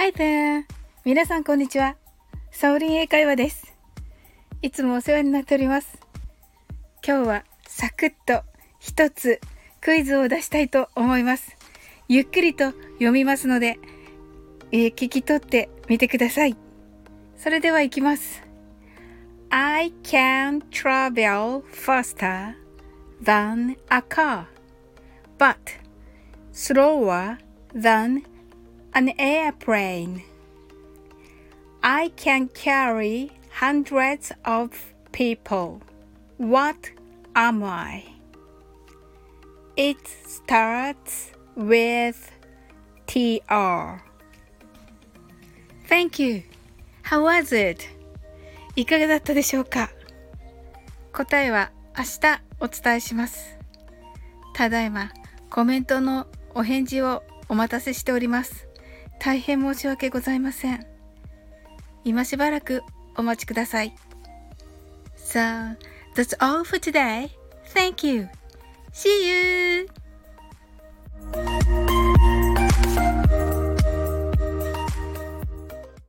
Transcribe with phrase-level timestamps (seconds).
[0.00, 0.62] Hi there!
[1.04, 1.96] 皆さんこんにちは。
[2.52, 3.74] サオリン英会話です。
[4.62, 5.98] いつもお世話になっております。
[7.04, 8.44] 今日はサクッと
[8.78, 9.40] 一つ
[9.80, 11.56] クイズを出したいと思います。
[12.06, 13.80] ゆっくりと読みますので、
[14.70, 16.56] えー、聞き取ってみてください。
[17.36, 18.44] それでは行きます。
[19.50, 22.54] I can travel faster
[23.20, 24.44] than a car,
[25.38, 25.56] but
[26.52, 27.36] slower
[27.74, 28.22] than
[28.94, 30.22] an airplane.
[31.82, 34.70] I can carry hundreds of
[35.12, 35.80] people.
[36.36, 36.90] What
[37.34, 38.04] am I?
[39.76, 42.30] It starts with
[43.06, 44.00] TR.
[45.86, 46.42] Thank you.
[47.02, 47.84] How was it?
[48.76, 49.90] いかがだったでしょうか
[51.12, 53.58] 答えは明日お伝えします。
[54.54, 55.10] ただいま
[55.50, 58.68] コメントのお返事をお待たせしております。
[59.18, 60.86] 大変申し訳ございません。
[62.04, 62.82] 今しばらく
[63.16, 63.94] お待ちください。
[65.16, 65.76] So,
[66.14, 67.30] that's all for today.
[67.74, 68.28] Thank you.
[68.92, 69.97] See you!